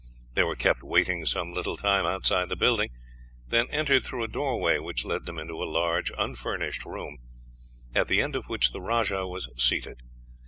They 0.33 0.41
were 0.41 0.55
kept 0.55 0.81
waiting 0.81 1.25
some 1.25 1.53
little 1.53 1.77
time 1.77 2.07
outside 2.07 2.49
the 2.49 2.55
building, 2.55 2.89
then 3.47 3.67
entered 3.69 4.03
through 4.03 4.23
a 4.23 4.27
doorway 4.27 4.79
which 4.79 5.05
led 5.05 5.27
them 5.27 5.37
into 5.37 5.61
a 5.61 5.69
large, 5.69 6.11
unfurnished 6.17 6.85
room, 6.85 7.19
at 7.93 8.07
the 8.07 8.19
end 8.19 8.35
of 8.35 8.49
which 8.49 8.71
the 8.71 8.81
rajah 8.81 9.27
was 9.27 9.47
seated. 9.57 10.01